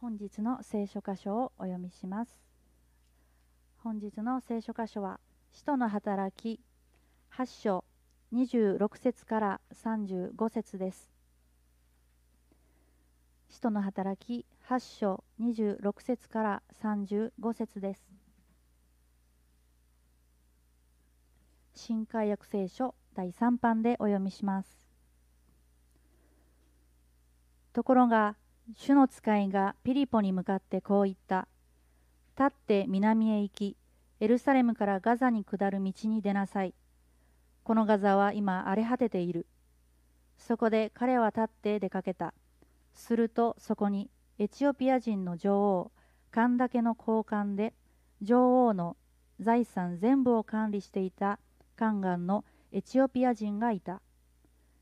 [0.00, 2.30] 本日の聖書箇所をお読みします。
[3.84, 5.20] 本日の聖書箇所は
[5.52, 6.58] 使徒の働き
[7.36, 7.84] 8章
[8.32, 11.10] 26節から35節です。
[13.50, 18.00] 使徒の働き8章26節から35節です。
[21.74, 24.70] 新海約聖書第3版でお読みします。
[27.74, 28.36] ところが
[28.76, 31.48] 主の使いがピリポに向かってこう言った。
[32.38, 33.76] 立って南へ行き
[34.20, 36.74] エルサレムからガザに下る道に出なさい。
[37.64, 39.46] このガザは今荒れ果てている。
[40.38, 42.34] そこで彼は立って出かけた。
[42.94, 45.92] するとそこにエチオピア人の女王
[46.30, 47.74] カンダケの交換で
[48.22, 48.96] 女王の
[49.40, 51.38] 財産全部を管理していた
[51.76, 54.00] カンガンのエチオピア人がいた。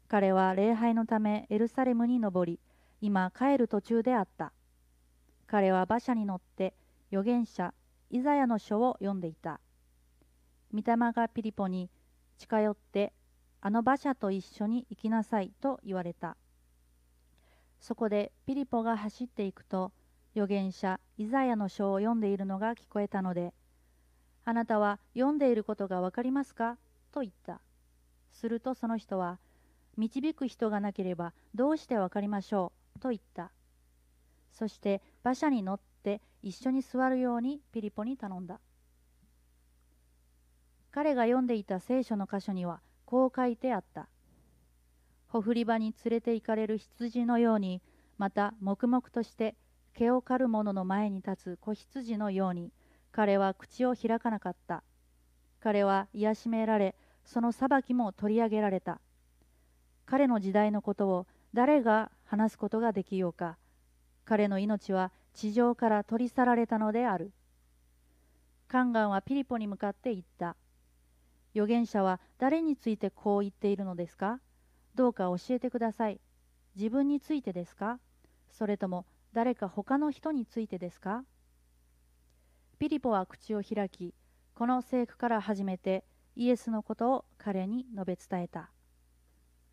[0.09, 2.59] 彼は礼拝のためエルサレムに登り
[3.01, 4.52] 今帰る途中であった。
[5.47, 6.75] 彼は馬車に乗って
[7.11, 7.73] 預言者
[8.10, 9.60] イザヤの書を読んでいた。
[10.74, 11.90] 御霊がピリポに
[12.37, 13.13] 近寄って
[13.60, 16.37] あの馬車と一緒に行きなさいと言われた。
[17.80, 19.93] そこでピリポが走っていくと
[20.35, 23.55] 預言者イザヤの書を読んでいるのが聞こえたので
[24.45, 26.77] あなたは読んでいることがわかりますか？
[27.12, 27.60] と言った。
[28.33, 29.38] するとその人は
[29.96, 32.87] 導く人がなければどうしてわかりましょう？
[32.99, 33.52] と言った。
[34.52, 38.60] そして馬車に乗って一緒に座るようにピリポに頼んだ。
[40.90, 44.09] 彼が読んでいた聖書の箇所にはこう書いてあった。
[45.29, 47.82] ほふり場に連れて行かれる羊のように
[48.16, 49.55] また黙々として
[49.95, 52.73] 毛を刈る者の前に立つ子羊のように
[53.12, 54.83] 彼は口を開かなかった。
[55.60, 59.01] 彼は癒しめられその裁きも取り上げられた。
[60.07, 63.57] 彼の時代のことを誰が話すことができようか。
[64.26, 67.32] 彼の命は地上から取り去られたのである。
[68.69, 70.54] カンガンはピリポに向かって言った。
[71.54, 74.41] 預言者は誰についてこう言っているのですか？
[74.94, 76.21] どうか教えてください。
[76.77, 77.99] 自分についてですか？
[78.50, 81.25] それとも誰か他の人についてですか？
[82.78, 84.15] ピリポは口を開き
[84.55, 86.05] この聖句から始めて
[86.37, 88.71] イエスのことを彼に述べ伝えた。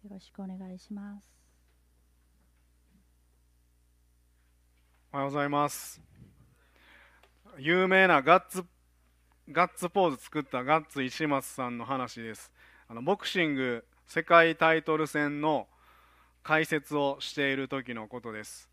[0.03, 1.44] よろしくお願いします。
[5.15, 6.01] おはようございます。
[7.57, 8.65] 有名なガッツ
[9.49, 12.51] ガッツポーズ作ったガッツ石松さんの話です。
[12.89, 15.69] あのボクシング世界タイトル戦の
[16.43, 18.69] 解説をしている時のことです。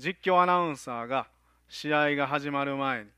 [0.00, 1.28] 実況アナウンサーが
[1.68, 3.10] 試合が始まる前に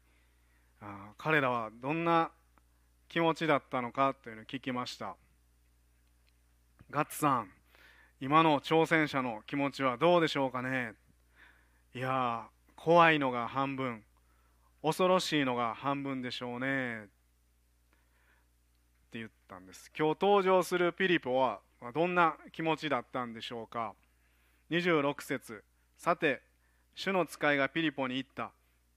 [0.82, 2.30] あ彼らはどんな
[3.08, 5.16] 気持ちだったのかというのを聞きました。
[6.90, 7.48] ガッツさん
[8.20, 10.92] 今の挑戦者の気持ちはどうでしょうかね？
[11.92, 12.46] いや
[12.76, 14.04] 怖いのが半分。
[14.80, 17.00] 恐ろしいのが半分でしょうね。
[17.00, 17.04] っ
[19.10, 19.90] て言ったんです。
[19.98, 21.58] 今日登場するピリポは
[21.92, 23.94] どんな気持ちだったんでしょうか。
[24.70, 25.64] 26節。
[25.96, 26.42] さて
[26.94, 28.52] 主の使いがピリポに言った。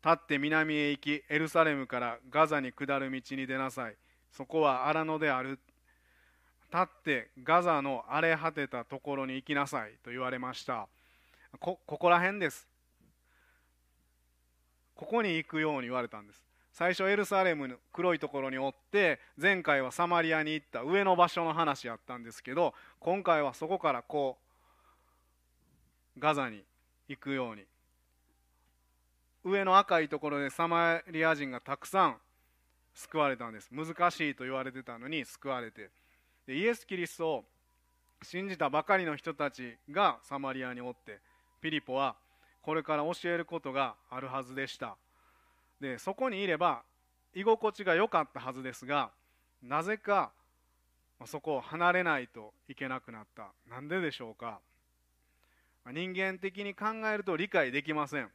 [0.05, 3.95] 立って南へ行きエルサレムからガザに下る道に出なさい。
[4.31, 5.59] そこは荒野である。
[6.71, 10.87] 立ってガザの荒れ果てたところに行きなさいと言われました。
[11.59, 12.67] こここら辺です。
[14.95, 16.41] ここに行くように言われたんです。
[16.71, 24.37] 最初エルサレムの黒いところにおって前回はサマリアに行った上の場所の話やったんですけど今回はそこからこ
[26.17, 26.63] うガザに
[27.07, 27.63] 行くように。
[29.43, 32.17] 上の赤いところでサマリア人がたくさん
[32.93, 33.69] 救われたんです。
[33.71, 35.89] 難しいと言われてたのに救われて。
[36.47, 37.45] でイエス・キリストを
[38.21, 41.19] 信じたばかりの人たちがサマリアにおって
[41.61, 42.15] ピリポは
[42.63, 44.95] これから教えることがあるはずでした。
[45.79, 46.83] でそこにいれば
[47.35, 49.11] 居心地が良かったはずですが
[49.61, 50.31] なぜか
[51.25, 53.51] そこを離れないといけなくなった。
[53.69, 54.59] なんででしょうか。
[55.91, 58.29] 人間的に考えると理解できません。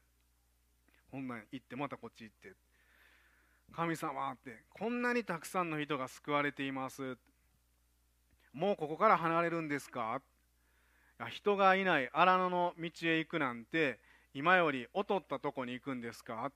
[1.11, 2.53] こんなん行ってまたこっち行って。
[3.75, 7.17] 神様ってこんなにたくさんの人が救われています。
[8.53, 10.21] もうここから離れるんですか。
[11.31, 13.99] 人がいない荒野の道へ行くなんて
[14.35, 16.53] 今より劣ったとこに行くんですか？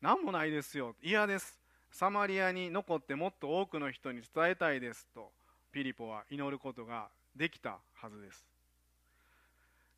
[0.00, 0.94] 何もないですよ。
[1.02, 1.58] 嫌です。
[1.90, 5.30] サマリアに残ってもっと多くの人に伝えたいですと
[5.72, 8.46] ピリポは祈ることができたはずです。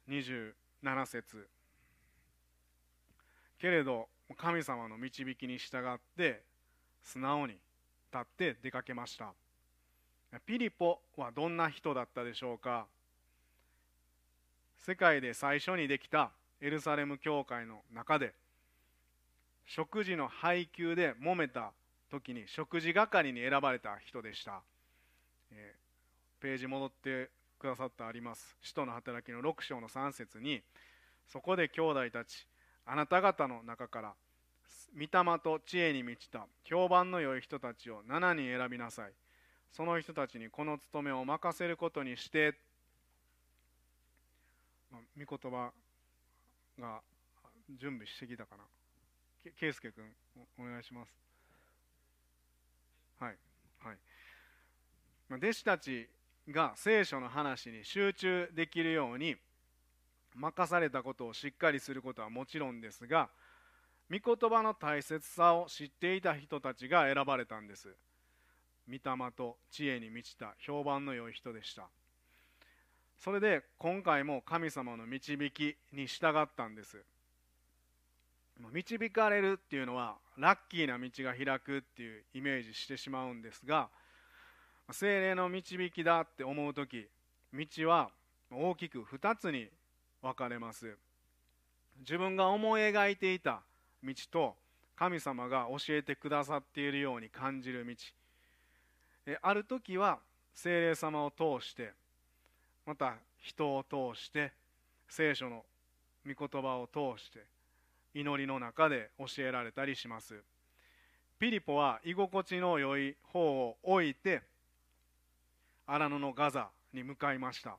[0.08, 1.48] 27節。
[3.60, 6.42] けれど神様の導きに従って
[7.02, 9.32] 素直に立って出かけました。
[10.46, 12.86] ピリポはどんな人だったでしょうか？
[14.78, 18.32] 世界で最初にできたエルサレム教会の中で
[19.66, 21.72] 食事の配給で揉めた
[22.10, 24.62] 時に食事係に選ばれた人でした、
[25.52, 28.56] えー、ページ戻ってくださってあります。
[28.62, 30.62] 使徒の働きの6章の3節に
[31.30, 32.46] そこで兄弟たち
[32.86, 34.14] あなた方の中から
[34.96, 39.12] 御霊と知恵に満ちた評判の良い人たちを7人選びなさい。
[39.70, 42.54] その人たちにこの務めを任せることにして。
[44.90, 45.70] ま御言葉
[46.80, 47.00] が
[47.78, 48.64] 準備してきたかな。
[49.58, 50.04] 圭介君
[50.58, 51.12] お願いします。
[53.20, 53.36] はい
[53.78, 53.96] はい。
[55.28, 56.08] ま弟子たち
[56.50, 59.36] が聖書の話に集中できるように
[60.34, 63.28] 任されたことをしっかりすることはもちろんですが
[64.10, 67.94] 御言葉の大切さを知っていた人たちが選ばれたんです。
[68.88, 71.90] 御霊と知恵に満ちた評判の良い人でした。
[73.18, 76.98] それで今回も神様の導きに従ったんです。
[78.72, 83.88] 導かれるっていうのはラッキーな道が開くっていうイメージしてしまうんですが
[84.90, 87.06] 精霊の導きだって思う時
[87.54, 88.10] 道は
[88.50, 89.68] 大きく2つに
[90.22, 90.96] 分かれます。
[92.00, 93.60] 自分が思い描いていた
[94.02, 94.54] 道と
[94.96, 97.94] 神様が教えてくださっているように感じる道。
[99.42, 100.18] ある時は
[100.54, 101.92] 精霊様を通して
[102.88, 104.50] また人を通して
[105.10, 105.62] 聖書の
[106.26, 107.40] 御言葉を通して
[108.14, 110.36] 祈りの中で教えられたりします。
[111.38, 114.40] ピリポは居心地の良い方を置いて
[115.86, 117.76] 荒野のガザに向かいました。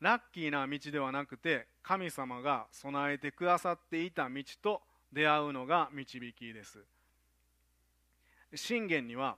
[0.00, 6.78] ラッキーな道ではなくて神様が備えてくださっていた道と出会うのが導きです。
[8.54, 9.34] 信玄には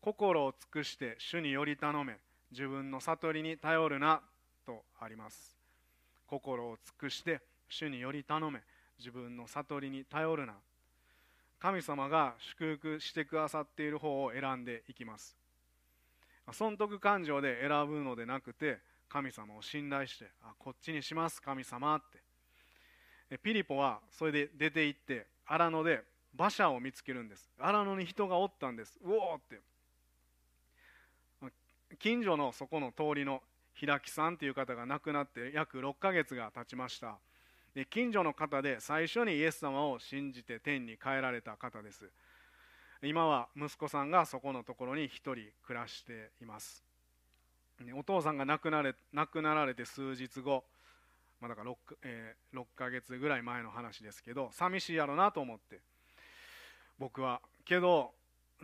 [0.00, 2.16] 心を尽くして主により頼め
[2.54, 4.20] 自分の悟りに頼るな
[4.64, 5.56] とあります。
[6.28, 8.60] 心を尽くして主により頼め。
[8.96, 10.54] 自分の悟りに頼るな。
[11.58, 15.36] 神様が祝福してくださっている方を選んでいきます。
[16.52, 18.78] 損得感情で選ぶのでなくて
[19.08, 22.02] 神様を信頼してあこっちにします神様っ
[23.28, 23.38] て。
[23.38, 26.04] ピリポはそれで出て行って荒野で
[26.38, 27.50] 馬車を見つけるんです。
[27.58, 28.96] 荒野に人がおったんです。
[29.04, 29.73] うおーって。
[31.96, 33.42] 近所のそこの通りの
[33.74, 37.18] 平木さんという方が亡くなって約6ヶ月が経ちました。
[37.74, 42.10] で近所の方で最初にイエス様を信じて天に帰られた方です。
[43.02, 45.34] 今は息子さんがそこのところに1人
[45.66, 46.84] 暮らしています。
[47.96, 50.64] お父さんが亡くなれ亡くなられて数日後、
[51.40, 55.80] まあ、だから 6,、えー、6ヶ月ぐらい前の話ですけど寂しいやろなと思って。
[56.98, 58.12] 僕はけど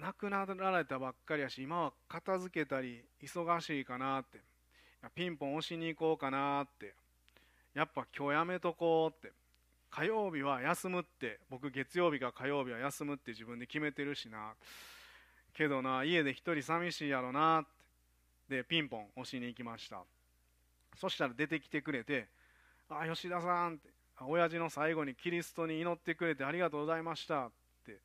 [0.01, 4.41] 亡くなられたばっかりやし今は片付けたり忙しいかなって。
[5.15, 6.95] ピンポン押しに行こうかなって。
[7.75, 9.35] やっぱ今日やめとこうって。
[9.91, 11.41] 火曜日は休むって。
[11.51, 14.55] 僕月曜日か火曜日は休むって自分で決めてるしな。
[15.55, 17.81] けどな家で一人寂しいやろなって。
[18.51, 20.03] でピンポン押しに行きました。
[20.97, 22.27] そしたら出てきてくれて
[22.91, 23.89] 「あ吉田さん」って
[24.21, 27.53] 「親父の最後にキリストに祈ってくれてありがとうございました」っ
[27.87, 27.97] て「い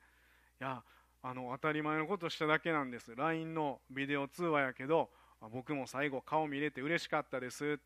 [0.59, 0.83] や
[1.27, 3.15] あの当たり前のことしただけなんです。
[3.15, 5.09] LINE のビデオ通話やけど
[5.51, 7.79] 僕も最後顔見れて嬉しかったです。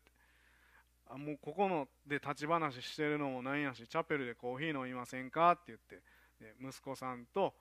[1.08, 5.52] あもうここので立ち話してるのもなんやしチャペルでコーヒー飲みませんか？
[5.52, 6.02] って言って。
[6.38, 7.54] で息子さんと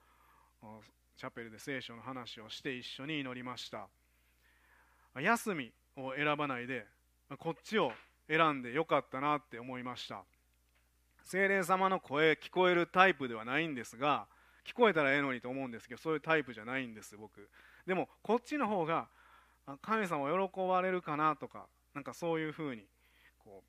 [1.16, 3.88] チャペルで聖書の話をして一緒に祈りました。
[5.18, 6.88] 休みを選ばないで
[7.38, 7.94] こっちを
[8.28, 10.26] 選んでよかったなって思いました。
[11.24, 14.28] 精霊様の声聞こえるタイプではないんですが
[14.70, 17.50] 聞こえたらええのにと思うんですけどそういうタイプじゃないんです僕。
[17.88, 19.08] でもこっちの方が
[19.82, 22.84] 神様を喜ばれるかなとかなんかそういうふうに
[23.44, 23.64] こ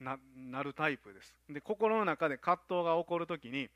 [0.00, 1.34] うななるタイプです。
[1.48, 3.68] で心の中で葛藤が起こる時に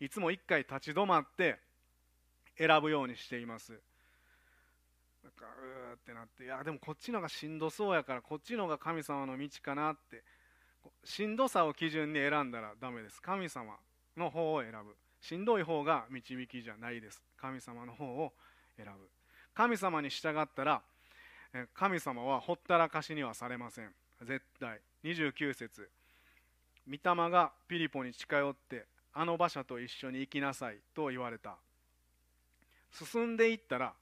[0.00, 1.58] いつも一回立ち止まって
[2.56, 3.72] 選ぶようにしています。
[5.22, 10.24] なんかうーってなっていやでもこっちのがしんどそうやからこっちのが神様の道かなって。
[11.04, 13.20] しんどさを基準に選んだらダメです。
[13.20, 13.76] 神様
[14.16, 14.96] の方を選ぶ。
[15.20, 17.22] しんどい方が導きじゃないです。
[17.40, 18.32] 神様の方を
[18.76, 19.08] 選ぶ。
[19.54, 20.82] 神様に従ったら
[21.74, 23.90] 神様はほったらかしにはされません。
[24.22, 24.80] 絶対。
[25.04, 25.88] 29節。
[26.86, 31.56] 御霊がピリポに近寄ってあの馬車と一緒に行きなさいと言われた。
[32.92, 33.92] 進んでいったら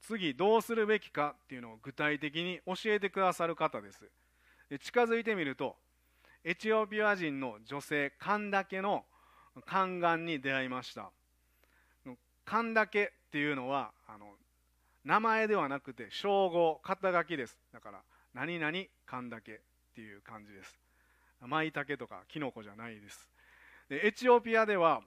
[0.00, 4.08] 次どうするべきかっていうのを具体的に教えてくださる方です。
[4.80, 5.76] 近づいてみると
[6.44, 9.04] エチオピア人の女性カンダケの
[9.60, 11.10] 宦官に出会いました。
[12.44, 14.26] 勘だけっていうのはあの
[15.04, 17.56] 名前ではなくて称号肩書きです。
[17.72, 18.02] だから
[18.34, 19.58] 何々勘だけっ
[19.94, 20.78] ていう感じです。
[21.40, 23.28] 舞茸とかキノコじゃないです。
[23.88, 25.02] でエチオピアでは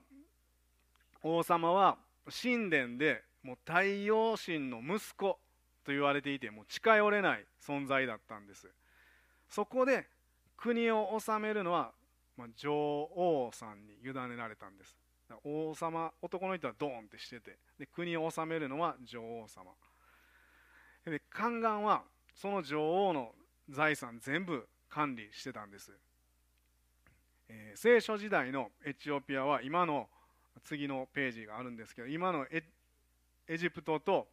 [1.22, 1.98] 王様は
[2.42, 5.38] 神殿でもう太陽神の息子
[5.84, 8.68] と言われていてもう近寄れない存在だったんです。
[9.48, 10.08] そこで
[10.56, 11.92] 国を治めるのは、
[12.36, 14.96] まあ、女王さんに委ねられたんです。
[15.44, 19.72] 王様男の人はドーンってしててで国を治めるのは女王様。
[21.04, 22.02] で宦官は
[22.34, 23.32] その女王の
[23.68, 25.92] 財産全部管理してたんです、
[27.48, 30.08] えー、聖書時代のエチオピアは今の
[30.64, 32.62] 次のページがあるんですけど今のエ
[33.56, 34.28] ジプトと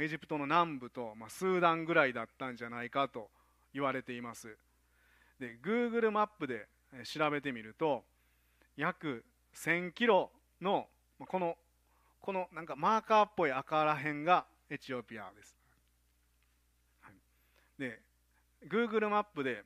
[0.00, 3.30] エジプトの南部と、まあ、スーダンぐらいだったんじゃないかと
[3.72, 4.56] 言われています。
[5.38, 6.66] で Google マップで
[7.02, 8.04] 調べてみると
[8.76, 9.24] 約
[9.54, 10.86] 1000キロの
[11.18, 11.56] この
[12.20, 15.56] このなんかマーカーっぽい赤ら辺がエチオピアです、
[17.02, 17.12] はい、
[17.78, 18.00] で
[18.68, 19.64] Google マップで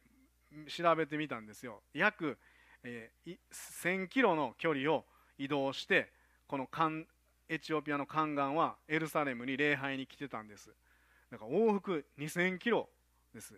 [0.67, 1.83] 調べてみたんですよ。
[1.95, 2.39] 約、
[2.83, 3.37] えー、
[3.83, 5.05] 1000キロの距離を
[5.39, 6.11] 移動して
[6.47, 6.69] この
[7.49, 10.71] エチオピアの宦官はエルサレムに礼拝に来てたんです。
[11.31, 12.89] だから往復2000キロ
[13.35, 13.55] です。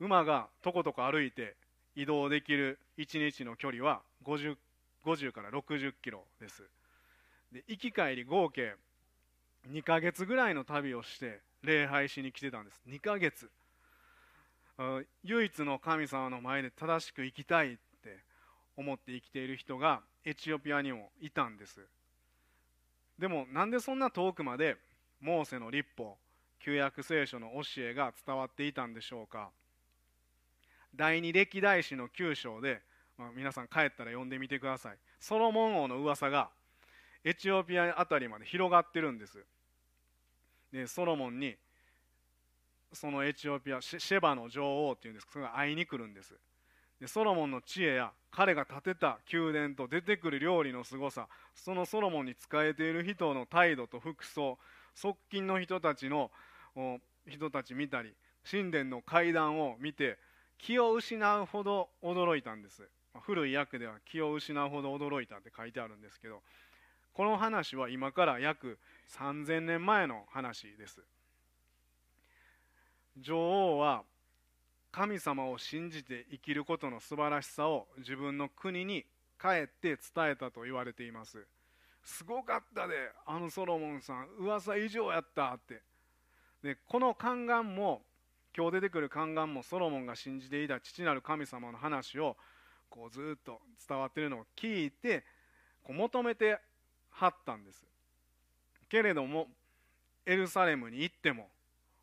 [0.00, 1.56] 馬がとことこ歩いて
[1.98, 4.54] 移動できる1日の距離は 50,
[5.04, 6.62] 50から60キロです。
[7.52, 8.76] で行き帰り合計
[9.68, 12.80] 2ヶ月ぐらいの旅をして礼拝しに来てたんです。
[12.86, 13.50] 2ヶ月。
[15.24, 18.18] 唯一の神様の前で正しく生きたいって
[18.76, 21.80] 思って生きている人がエチオピアにもいたんです。
[23.18, 24.76] でもなんでそんな遠くまで
[25.20, 26.16] モーセの立法
[26.60, 29.50] 旧約聖書の教えが伝わっていたんでしょうか。
[30.94, 32.80] 第二歴代史の9章で、
[33.16, 34.96] まあ、皆さん帰ったら読んでみてください。
[35.20, 36.50] ソロモン王の噂が
[37.24, 39.38] エチオピア辺りまで広がってるんです。
[40.72, 41.56] でソロモンに
[42.92, 45.28] そのエチオピアシェバの女王っていうんです。
[45.32, 46.34] それが会いに来るんです。
[47.00, 54.58] でソロモンの知恵や彼が建てた宮殿と出てくる料理のすごさそのソロモンに仕えている人の態度と服装
[54.94, 56.30] 側近の人たちの
[57.28, 58.12] 人たち見たり
[58.48, 60.18] 神殿の階段を見て
[60.58, 62.82] 気を失うほど驚いたんです。
[63.20, 66.40] 古い訳では気を失うほど驚いたって書いてあるんですけど
[67.12, 71.00] この話は今から約3000年前の話です。
[73.16, 74.04] 女王は
[74.92, 79.04] 神様を信じて生きることの素晴らしさを自分の国に
[79.40, 81.44] 帰って伝えたと言われています。
[82.04, 82.94] すごかったで
[83.26, 84.28] あのソロモンさん。
[84.38, 85.82] 噂以上やったって。
[86.62, 88.02] でこの宦官も
[88.58, 92.36] 今日出てくる宦官もソロモンが信じていた父なる神様の話を
[92.90, 95.22] こうずっと伝わっているのを聞いて
[95.84, 96.58] こう求めて
[97.10, 97.86] はったんです。
[98.88, 99.46] けれども
[100.26, 101.46] エルサレムに行っても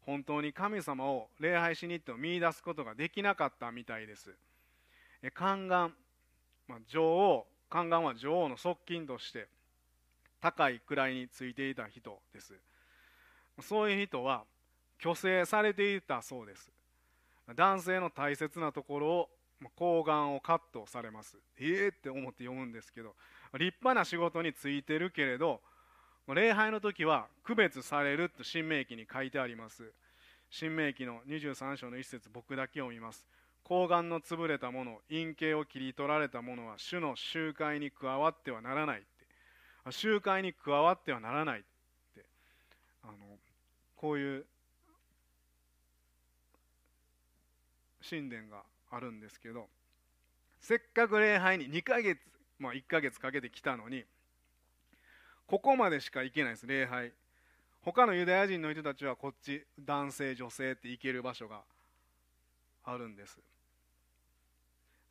[0.05, 4.33] 本当に神様を礼拝しに行っても見いだすことができなかったみたいです。
[5.21, 5.93] 宦官、
[6.69, 9.49] まあ、女王宦官は女王の側近として
[10.39, 12.53] 高い位についていた人です。
[13.59, 14.45] そういう人は
[15.01, 16.71] 虚勢されていたそうです。
[17.55, 19.29] 男性の大切なところを
[19.77, 21.37] 睾丸をカットされます。
[21.59, 23.15] ええー、って思って読むんですけど
[23.53, 25.61] 立派な仕事についてるけれど
[26.27, 29.91] 礼拝の時は区別されると新明記に書いてあります。
[30.49, 33.27] 新明記の23章の一節僕だけ読みます。
[33.63, 39.91] 睾丸の潰れたもの陰茎を切り取られたものは主の集会に加わってはならないって。
[39.91, 41.63] 集会に加わってはならないっ
[42.15, 42.25] て。
[43.03, 43.13] あの
[43.95, 44.45] こういう
[48.07, 49.67] 神殿があるんですけど
[50.59, 52.19] せっかく礼拝に2ヶ月、
[52.59, 54.03] まあ、1ヶ月かけて来たのに
[55.47, 57.11] ここまでしか行けないです礼拝。
[57.83, 61.61] 他のユダヤ人の人たちはこっち男性女性って行ける場所が
[62.83, 63.37] あるんです。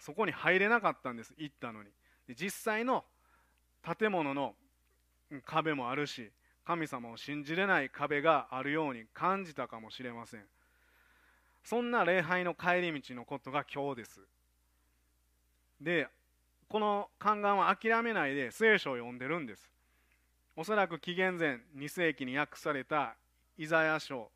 [0.01, 1.91] そこに入れなかったんです行ったのに。
[2.27, 3.05] で実際の
[3.99, 4.55] 建物の
[5.45, 6.31] 壁もあるし
[6.65, 10.45] 神様を信じれない壁があるように感じたかもしれません。
[11.64, 14.21] そんな礼拝の帰り道のことが今日です。
[15.80, 16.09] で
[16.68, 19.71] この宦官は諦めないで聖書を読んでるんです。
[20.56, 23.14] おそらく紀元前2世紀に訳された
[23.59, 24.30] イザヤ書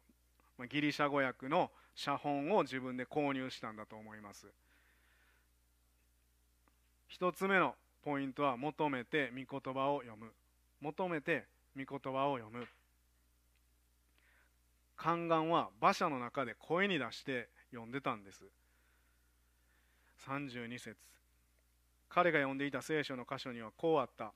[0.70, 4.46] ギリシャ語訳の写本を自分で購入したんだと思います。
[7.08, 10.32] 一つ目のポイントは求めて御言葉を読む。
[10.80, 11.44] 求めて
[11.76, 12.66] 御言葉を読む。
[14.98, 18.44] 宦官は馬車の中で声に出して読んでたんです。
[20.26, 20.96] 32節。
[22.08, 24.32] 彼が読んでいた聖書の箇所にはこうあった。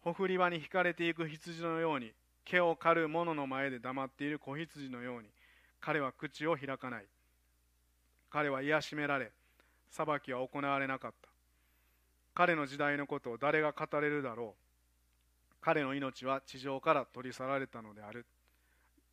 [0.00, 2.12] ほふり場に引かれていく羊のように
[2.44, 5.28] 毛を刈る者の前で黙っている子羊のように
[5.80, 7.06] 彼は口を開かない。
[8.30, 9.32] 彼は癒しめられ
[9.90, 11.28] 裁きは行われなかった。
[12.34, 15.54] 彼の時代のことを誰が語れるだろう。
[15.60, 18.26] 彼の命は地上から取り去られたのである。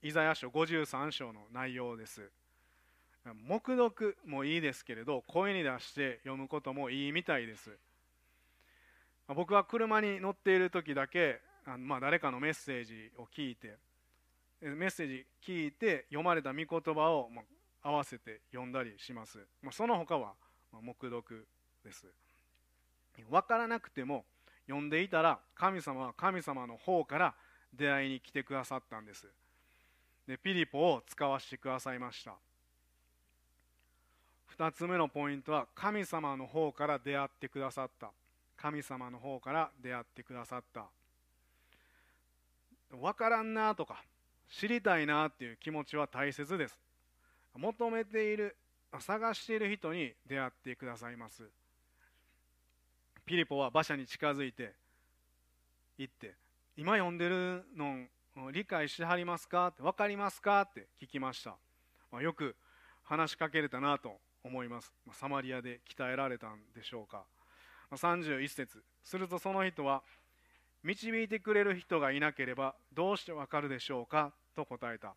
[0.03, 2.29] イザヤ書53章の内容です。
[3.48, 7.72] 黙読もいいですけれど声に出して読むこともいいみたいです。
[9.29, 13.77] 僕は車に乗っている時だけあ、まあ、誰かのメッセージを聞いて
[14.60, 17.43] メッセージ聞いて読まれた御言葉を、ま
[17.81, 20.33] あ、合わせて読んだりします、まあ、その他は、
[20.74, 21.48] まあ、黙読
[21.86, 22.05] です。
[23.29, 24.25] 分からなくても
[24.67, 27.36] 読んでいたら神様は神様の方から
[27.74, 29.27] 出会いに来てくださったんです。
[30.27, 32.34] でピリポを使わせてくださいました。
[34.58, 38.12] 2つ目のポイントは神様の方から出会ってくださった。
[38.56, 40.86] 神様の方から出会ってくださった。
[42.92, 44.03] 分からんなとか
[44.50, 46.77] 知りたいなっていう気持ちは大切です。
[47.56, 48.56] 求めている
[49.00, 51.44] 探している人に出会ってくださいます。
[53.25, 54.74] ピリポは馬車に近づいて
[55.98, 56.34] 行って
[56.77, 58.06] 今読んでるの
[58.51, 59.67] 理解しはりますか？
[59.67, 60.61] って分かりますか？
[60.61, 61.55] って聞きました、
[62.11, 62.55] まあ、よく
[63.03, 67.23] 話しかけれたなと思います、ま、サマリアで鍛えられたんでしょうか、
[67.91, 68.83] ま、31節。
[69.03, 70.01] するとその人は
[70.83, 74.33] 導いてくれる人がいなければどうして分かるでしょうか？
[74.55, 75.13] と答えた。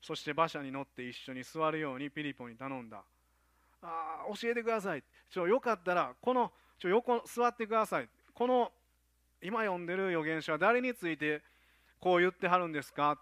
[0.00, 3.02] そして馬車に乗って一緒に座るようにピリポに頼んだ
[3.82, 5.02] あ教えてください。
[5.30, 8.08] ちょよかったらこのちょ横座ってください。
[8.34, 8.70] この
[9.42, 11.42] 今読んでる預言者は誰について
[12.02, 13.16] こう言ってはるんですか？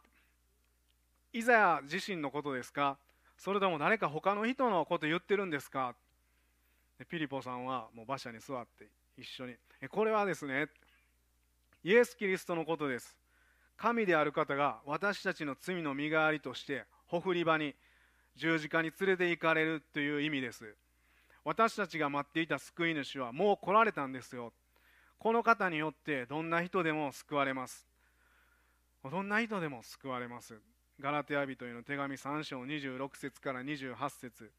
[1.35, 2.97] イザヤ自身のことですか？
[3.37, 5.95] それとも誰か他の人のこと言ってるんですか？
[7.11, 8.87] ピリポさんはもう馬車に座って
[9.19, 9.55] 一緒に
[9.91, 10.69] これはですね
[11.85, 13.15] イエス・キリストのことです。
[13.77, 17.75] 神である方が私たちの罪の身代わりとしてほふり場に
[18.37, 20.75] 十字架に連れて行かれるという意味です。
[21.45, 24.55] 私たちが待っていた救い主はもう来られたんですよ。
[25.19, 27.90] この方によってどんな人でも救われます。
[29.09, 30.59] どんな人でも救われます。
[31.01, 34.51] ガラテヤ人への手紙3章26節から28節。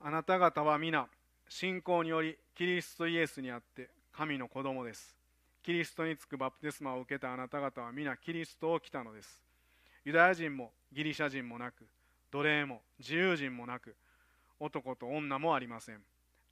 [0.00, 1.08] あなた方は皆
[1.48, 5.16] 信仰によりキリストイエスにあって神の子供です。
[5.64, 9.42] キリストにつくバプテスマを受けたあなた方は皆キリストを来たのです。
[10.04, 11.84] ユダヤ人もギリシャ人もなく
[12.30, 13.96] 奴隷も自由人もなく
[14.60, 15.98] 男と女もありません。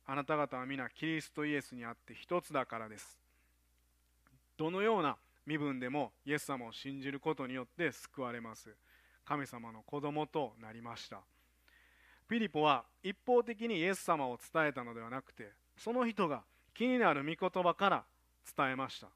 [0.07, 3.19] あなた方は皆キリストイエスにあって一つだからです。
[4.57, 8.75] どのような身分でもイエス様を信じることによって救われます。
[9.25, 11.21] 神様の子供となりました。
[12.29, 16.43] ピリポは一方的にイエス様を伝えたのではなくてその人が
[16.75, 18.05] 気になる御言葉から
[18.57, 19.09] 伝えました。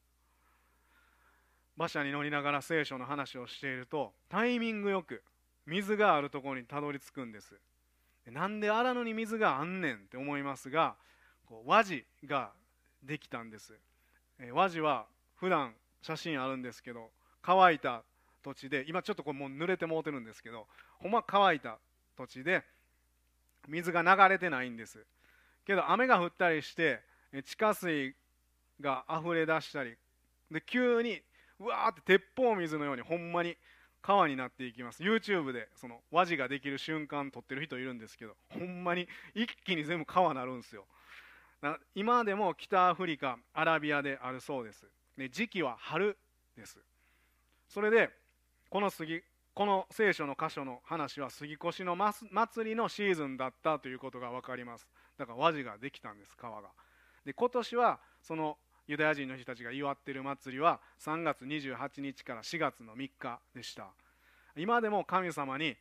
[1.76, 5.22] 馬車に乗りながら聖書の話をしているとタイミングよく
[5.66, 7.54] 水があるところにたどり着くんです。
[8.26, 10.94] なんで荒野に水があんねんって思いますが
[11.46, 12.52] こう和地が
[13.02, 13.74] できたんです、
[14.52, 17.10] 和地は普段写真あるんですけど
[17.42, 18.02] 乾いた
[18.42, 20.66] 土地で今ちょっとこれもう濡れてもうてるんですけど
[20.98, 21.78] ほんま乾いた
[22.16, 22.62] 土地で
[23.68, 25.04] 水が流れてないんです。
[25.66, 27.00] けど雨が降ったりして
[27.44, 28.14] 地下水
[28.80, 29.96] が溢れ出したり
[30.50, 31.20] で急に
[31.58, 33.56] うわーって鉄砲水のようにほんまに
[34.02, 35.02] 川になっていきます。
[35.02, 40.86] YouTube でその和地ができる瞬間撮ってる人いるんですけどほんまに一気に全部川になるんですよ。
[41.94, 44.86] 今でも北アフリカアラビアであるそうです。
[45.20, 46.16] で時期は春
[46.56, 46.78] です。
[47.68, 48.08] それで
[48.70, 49.20] この杉
[49.52, 54.88] この聖書の箇所の話は杉越の祭りのシーズンだったということが分かります。
[55.18, 56.70] だから和地ができたんです川が。
[57.26, 58.56] で今年はその
[58.86, 63.88] ユダヤ人の人たちが祝っている祭りは3月28日から4月の3日でした。
[64.56, 65.76] 今でも神様に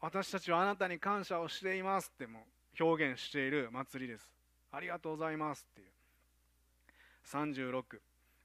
[0.00, 2.46] 私たちはあなたに感謝をしていますっても
[2.80, 4.32] 表現している祭りです。
[4.72, 5.88] ありがとうございますっていう。
[7.26, 8.00] 36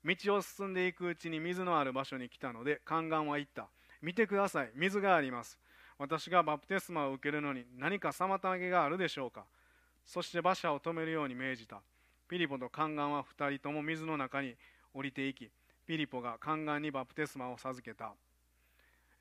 [0.06, 3.68] 道を進んでいくうちに水のある場所に来たので宦官は言った。
[4.02, 4.72] 見てください。
[4.76, 5.58] 水があります。
[5.98, 9.46] 私がバプテスマを受けるのに何か妨げがあるでしょうか。
[10.06, 11.82] そして馬車を止めるように命じた。
[12.28, 14.56] ピリポと宦官は2人とも水の中に
[14.94, 15.50] 降りていき
[15.86, 18.14] ピリポが宦官にバプテスマを授けた。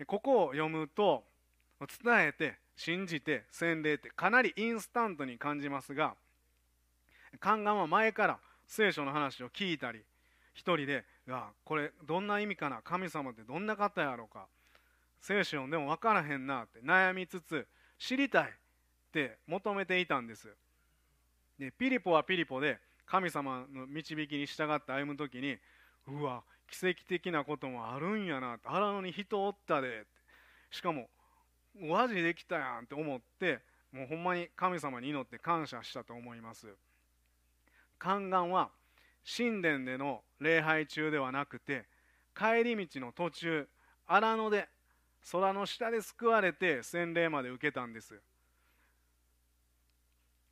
[0.06, 1.24] ここを読むと
[2.02, 6.14] 伝えて信じて洗礼ってかなりインスタントに感じますが
[7.40, 10.02] 宦官は前から聖書の話を聞いたり
[10.54, 12.82] 一人で「あこれどんな意味かな？
[12.82, 14.46] 神様ってどんな方やろうか？
[15.20, 17.66] 聖書でも分からへんな」って悩みつつ
[17.98, 18.52] 知りたいっ
[19.12, 20.54] て求めていたんです。
[21.58, 25.58] でピリポはピリポで神様の導きに従って歩む時に
[26.08, 30.06] うわ奇跡的なこともあるんやなって荒野に人おったで
[30.70, 31.08] しかも
[31.80, 33.60] 和ジできたやんって思って
[33.92, 36.66] もうほんまに神様に祈って感謝したと思います。
[37.98, 38.70] 宦官は
[39.24, 41.84] 神殿での礼拝中ではなくて
[42.36, 43.68] 帰り道の途中
[44.06, 44.68] 荒野で
[45.30, 48.20] 空の下で救われて洗礼まで受けたんです。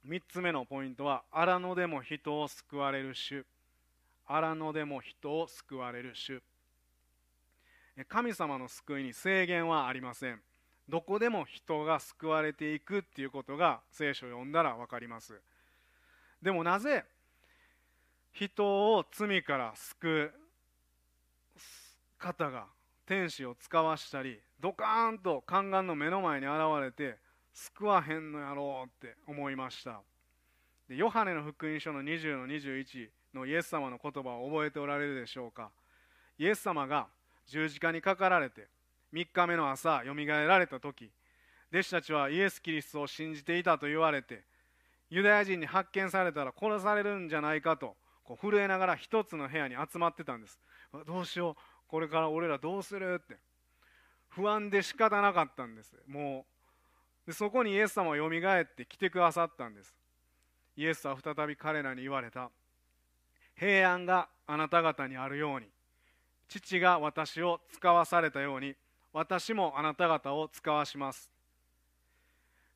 [0.06, 3.44] 3つ目のポイントは荒野でも人を救われる主。
[4.26, 6.40] 荒野でも人を救われる主。
[8.09, 10.40] 神様の救いに制限はありません。
[10.88, 15.40] どこでも人が救われていくっていうことが聖書を読んだら分かります。
[16.40, 17.04] でもなぜ
[18.32, 20.32] 人を罪から救う
[22.18, 22.66] 方が
[23.06, 27.18] 天使を使わしたりドカーンと宦官の目の前に現れて
[27.52, 30.00] 救わへんのやろうって思いました。
[30.88, 35.70] でヨハネの福音書の20の21のイエス様の言葉を覚えておられるでしょうか。
[36.38, 37.08] イエス様が
[37.46, 38.68] 十字架にかかられて
[39.12, 41.10] 3日目の朝よみがえられた時
[41.72, 44.42] 弟子たちはイエス・キリストを信じていたと言われて
[45.10, 47.96] ユダヤ人に発見されたら殺されるんじゃないかと
[48.30, 50.60] こう震えながら一つの部屋に集まってたんです。
[51.04, 53.36] どうしようこれから俺らどうするって。
[54.28, 55.96] 不安で仕方なかったんです。
[56.06, 56.46] も
[57.26, 59.96] うでそこにイエス様はよみがえって来てくださったんです。
[60.76, 62.52] イエスは再び彼らに言われた。
[63.56, 65.66] 平安があなた方にあるように。
[66.48, 68.76] 父が私を使わされたように。
[69.12, 71.28] 私もあなた方を使わします。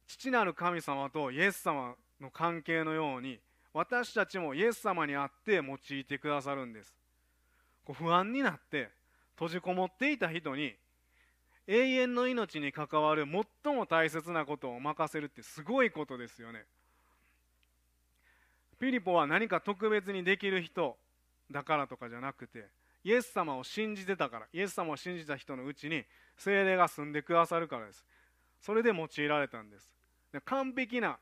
[0.08, 3.38] 父なる神様とイエス様の関係のように
[3.74, 6.94] 私たちもイエス様に会って用いてくださるんです。
[7.84, 8.88] こう不安になって
[9.34, 10.74] 閉じこもっていた人に
[11.66, 13.26] 永遠の命に関わる
[13.64, 16.64] 最も大切なことを任せるってすごいことですよね。
[18.78, 20.96] ピリポは何か特別にできる人
[21.50, 22.66] だからとかじゃなくて
[23.02, 26.04] イエス様を信じてたからイエス様を信じた人のうちに
[26.36, 28.04] 精霊が住んでくださるからです。
[28.60, 29.90] それで用いられたんです。
[30.44, 31.18] 完璧な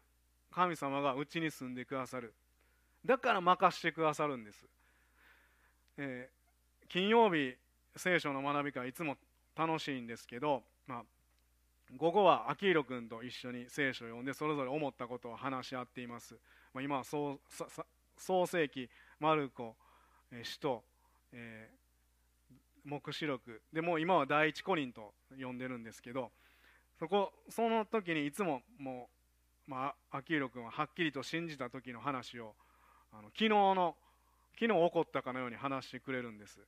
[0.51, 2.35] 神様がうちに住んでくださる。
[3.05, 4.65] だから任してくださるんです、
[5.99, 7.55] えー、金曜日
[7.97, 9.17] 聖書の学び会いつも
[9.57, 11.03] 楽しいんですけど、まあ、
[11.97, 16.35] 午後は秋広君と一緒に聖書を読んでそれぞれ思ったことを話し合っています、
[16.73, 17.39] まあ、今は創
[18.17, 18.89] 創世紀
[19.19, 19.75] マルコ、
[20.31, 20.83] えー、使徒、
[21.33, 23.63] えー、黙示録。
[23.73, 26.31] でもう今は第一コリンと呼んでるんですけど
[26.99, 29.09] そこその時にいつもも
[29.67, 32.55] う、まあ、秋広君ははっきりと信じた時の話を
[33.13, 33.95] あの昨日の
[34.59, 36.61] 昨日起こったかのように話してくれるんです。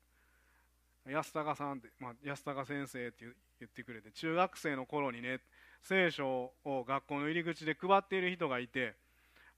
[1.07, 3.27] 安高さんって、まあ、安高先生って
[3.61, 5.41] 言ってくれて中学生の頃にね
[5.83, 8.95] 聖書を学校の入り口で配っている人がいて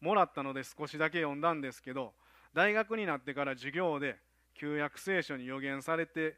[0.01, 2.12] もらったので少しだけ読んだんですけど
[2.53, 4.16] 大学になってから授業で
[4.55, 6.37] 旧約聖書に予言されて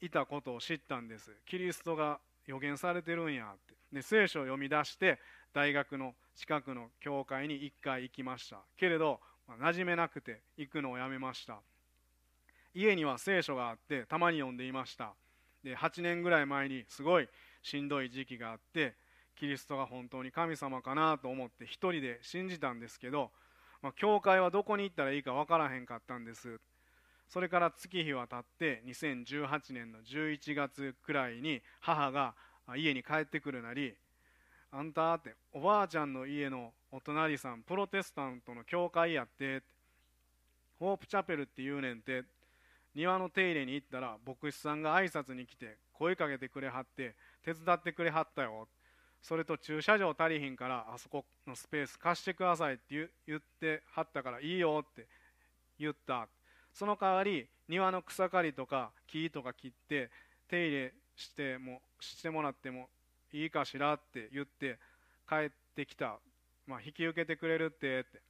[0.00, 1.30] いたことを知ったんです。
[1.46, 3.74] キリストが予言されてるんやって。
[3.92, 5.18] で聖書を読み出して
[5.52, 8.58] 大学の近くの教会に1回行きました。
[8.76, 11.60] けれどまあ、馴染めなくて行くのをやめました。
[12.74, 15.14] 家には聖書があってたまに読んでいました。
[15.62, 17.28] で8年ぐらい前にすごい
[17.62, 18.94] しんどい時期があって
[19.36, 23.30] キリストが本当に神様かなと思って一人で信じたんですけど、
[23.82, 26.60] まあ、教会はどこに行ったらいいか分からへんかったんです。
[27.28, 32.34] それから月日は経って2018年の11月くらいに母が
[32.76, 33.94] 家に帰ってくるなり
[34.70, 39.64] あんたっておばあちゃんの家のお隣さんプロテスタントの教会やって
[40.78, 42.22] ホープチャペルって言うねんて
[42.94, 48.68] 庭の手入れに行ったら牧師さんが挨拶に来て声かけてくれはって手伝ってくれはったよ。
[49.20, 55.08] それと駐車場足りひんからあそこのスペース貸してくださいって言ってはったからいいよって
[55.80, 56.28] 言った。
[56.72, 60.10] その代わり庭の草刈りとか木とか切って
[60.48, 62.88] 手入れしてもしてもらっても
[63.32, 64.78] いいかしらって言って
[65.28, 66.18] 帰ってきた、
[66.66, 68.20] まあ、引き受けてくれるってって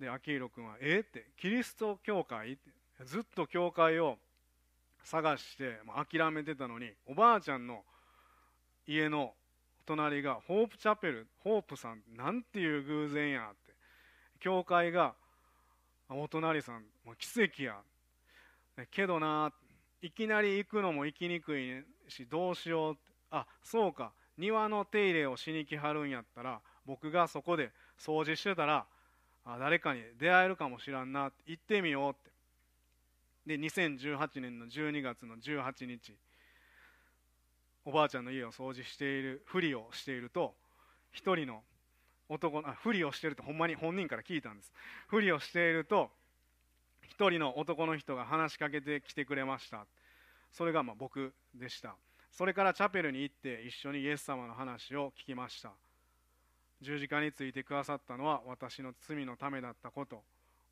[0.00, 2.70] で秋広君は「えっ?」って「キリスト教会?」って
[3.04, 4.18] ずっと教会を
[5.02, 7.84] 探して、まあ、諦めてたのにおばあちゃんの
[8.86, 9.34] 家の
[9.84, 13.74] 隣がホープチャペルホープさんなんていう偶然やって
[14.40, 15.14] 教会が
[16.08, 17.80] お隣さん、まあ、奇跡や
[18.90, 19.52] けどな
[20.02, 22.98] いきなり行くのも行きにくいしどうしよう
[23.30, 28.86] あそうか庭の手入れをしに来はるんやったら僕がそこで掃除してたら
[29.44, 32.30] あ誰かに出会えるかもしらんなって行ってみようって。
[33.46, 36.16] で2018年の12月の18日
[37.84, 40.54] おばあちゃんの家を掃除しているふりをしていると
[41.12, 41.62] 一人の
[42.28, 44.72] 男あふりをしているとほんまに本人から聞いたんです。
[45.06, 46.10] ふりをしていると
[47.08, 49.86] 一人の男の人が話しかけてきてくれました。
[50.50, 51.94] それがま僕でした。
[52.32, 55.72] それからチャペルに行って一緒にイエス様の話を聞きました。
[56.82, 60.22] 十字架についてくださったのは私の罪のためだったこと。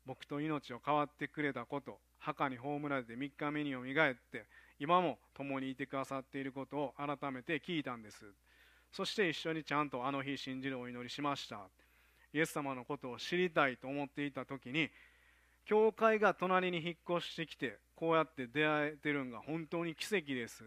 [0.05, 1.99] 僕と命を変わってくれたこと。
[2.19, 4.45] 墓に葬られて3日目によみがえって。
[4.79, 8.25] 今も共にいてくださっていることを改めて聞いたんです。
[8.91, 11.59] そして一緒にちゃんとあの日信じるお祈りしました。
[12.33, 14.89] イエス様のことを知りたいと思っていた時に
[15.65, 20.65] 教会が隣に引っ越してきてこうやって出会えてるんが本当に奇跡です。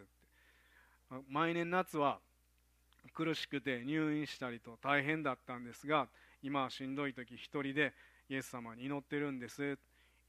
[1.29, 2.19] 毎年夏は
[3.19, 6.07] 苦しくて入院したりと大変だったんですが
[6.41, 7.93] 今はしんどい時一人で
[8.31, 9.77] イエス様に祈ってるんです。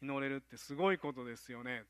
[0.02, 1.82] 祈れるってすごいことですよね。
[1.82, 1.88] って。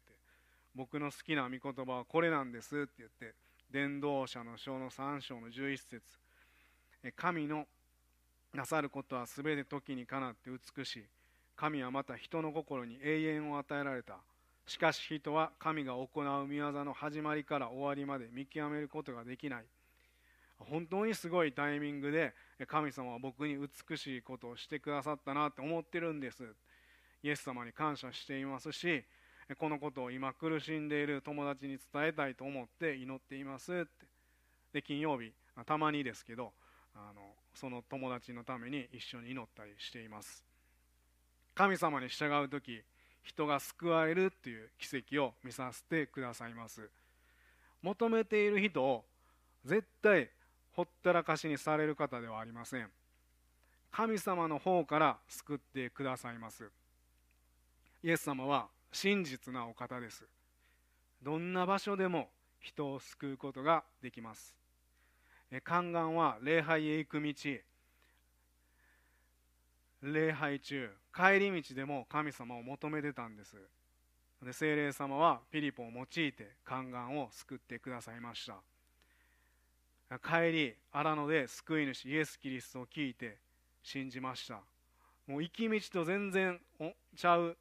[0.76, 3.34] 僕の好きな御言葉はこれなんですって言って
[3.72, 6.02] 伝道者の書の3章の11節。
[7.16, 7.66] 神の
[8.54, 11.04] なさることは全て時にかなって美しい。
[11.56, 14.18] 神はまた人の心に永遠を与えられた。
[14.68, 19.66] しかし人は神が行う御業の始まりから終わりまで見極めることができない。
[20.60, 22.34] 本当にすごいタイミングで
[22.68, 26.44] 神様は僕に美しいことをしてくださったなって思ってるんです。
[27.24, 29.04] イエス様に感謝していますし
[29.58, 34.06] このことを今苦しんでいる友達に伝えたいと思って祈っていますって。
[34.74, 35.34] で金曜日
[35.66, 36.54] たまにですけど
[36.94, 37.22] あの
[37.54, 40.46] その友達のために一緒に祈ったりしています。
[41.56, 42.84] 神様に従う時
[43.24, 46.90] 人が救われるっていう奇跡を見させてくださいます。
[47.82, 49.06] 求めている人を
[49.66, 50.30] 絶対
[50.72, 52.90] ほったらかしにされる方ではありません。
[53.92, 56.70] 神様の方から救ってくださいます。
[58.04, 60.26] イエス様は真実なお方です。
[61.22, 62.30] どんな場所でも
[62.60, 64.56] 人を救うことができます。
[65.52, 67.34] 宦官は礼拝へ行く道。
[70.02, 73.58] 礼拝中帰り道でも神様を求めてたんです。
[74.42, 78.56] で精霊様はピリポを用いて宦官を救ってくださいました。
[80.18, 83.38] 帰り荒野で救い主イエス・キリストを聞いて
[83.84, 84.62] 信じました。
[85.28, 86.60] もう行き道と全然
[87.16, 87.56] ちゃう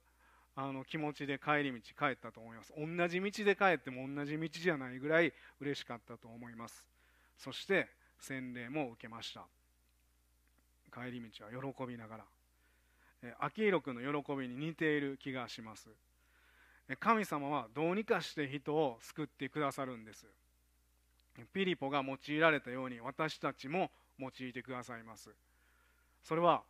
[0.56, 2.72] あの気持ちで帰り道帰ったと思います。
[2.76, 6.84] 同じ道で帰っても同じ道じゃないぐらい嬉しかったと思います。
[7.36, 9.46] そして洗礼も受けました。
[10.92, 12.24] 帰り道は喜びながら。
[13.40, 15.90] 秋広君の喜びに似ている気がします。
[16.98, 20.26] 神様はどうにかして人を救ってくださるんです。
[21.46, 25.30] ピリポが用いられたように私たちも用いてくださいます。
[26.22, 26.62] それは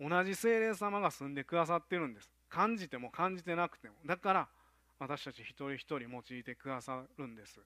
[0.00, 2.30] 同じ精霊様が住んでくださってるんです。
[2.48, 3.94] 感じても感じてなくても。
[4.04, 4.48] だから
[4.98, 7.60] 私たち一人一人用いてくださるんです。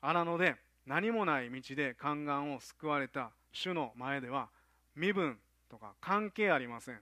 [0.00, 4.48] 荒野で何もない道で宦官を救われた主の前では
[4.94, 5.38] 身分
[5.70, 7.00] とか関係ありません。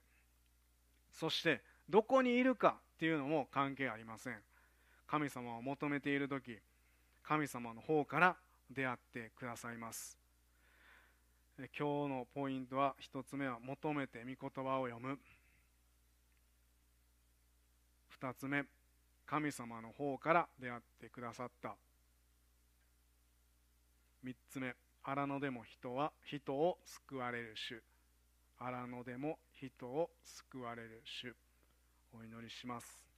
[1.13, 4.37] そしてどこにいるかっていうのも関係ありません。
[5.07, 6.59] 神様を求めている時
[7.31, 8.37] 神様の方から
[8.69, 10.19] 出会ってくださいます。
[11.57, 15.17] 今日のポイントは1つ目は求めて御言葉を読む。
[18.21, 18.65] 2つ目
[19.27, 21.77] 神様の方から出会ってくださった。
[24.25, 27.81] 3つ目荒野でも人は人を救われる主。
[28.59, 31.33] 荒野でも人を救われる主。
[32.13, 33.10] お祈りします。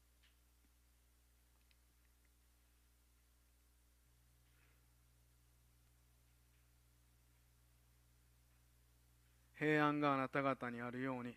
[9.62, 11.37] 平安があなた方にあるように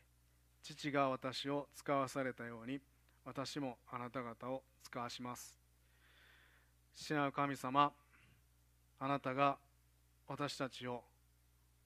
[0.63, 2.79] 父が私を使わされたように
[3.23, 5.59] 私もあなた方を使わします。
[6.95, 7.91] 父なる神様
[8.99, 9.57] あなたが
[10.27, 11.03] 私たちを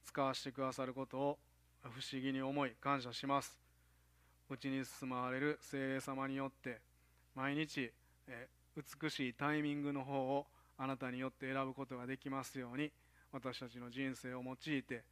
[0.05, 1.37] 使わせてくださることを
[1.81, 3.59] 不思議に思い感謝します。
[4.49, 6.79] うちに住まわれる精霊様によって
[7.35, 7.91] 毎日、
[8.29, 8.47] え
[8.77, 10.45] 美しいタイミングの方を
[10.77, 12.93] あなたによって選ぶことができますように
[13.33, 15.03] 私たちの人生を用いて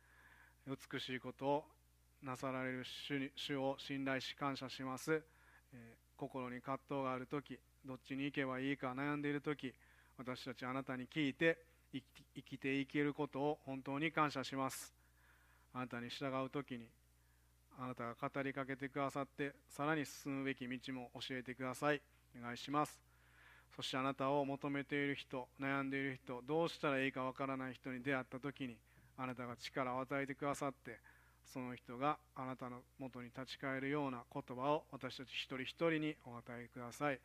[0.68, 1.64] 美しいことを
[2.22, 5.24] なさられる主主を信頼し感謝します、
[5.74, 9.74] え心に葛藤がある時どっちに行けばいいか悩んでいる時
[10.18, 11.58] 私たちあなたに聞いて
[11.94, 12.02] 生
[12.42, 14.94] きていけることを本当に感謝します。
[15.74, 16.90] あなたに従う時に
[17.80, 22.02] あなたが語りかけてくださってさらに進むべき道も教えてください。
[22.38, 23.00] お願いします。
[23.76, 28.76] そしてあなたを求めている人悩んでいる人どうしたらいいかわからない人に出会った時に
[29.18, 31.00] あなたが力を与えてくださって
[31.44, 37.20] その人があなたのもとに立ち返るような言葉を私たち一人一人にお与えください。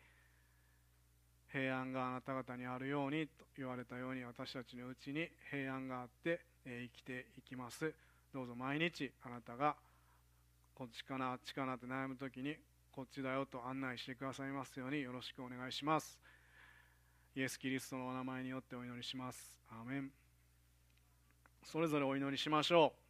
[1.51, 7.93] 平安があなた方にあるようにと言われたように私たちのうちに平安があって生きていきます。
[8.33, 9.75] どうぞ毎日あなたが
[10.73, 12.55] こっちかなあっちかなって悩む時に
[12.91, 16.19] こっちだよと案内してくださいますようによろしくお願いします。
[17.35, 19.55] イエス・キリストのお名前によってお祈りします。
[19.69, 20.22] アーメン。
[21.63, 23.02] それぞれお祈りしましょう。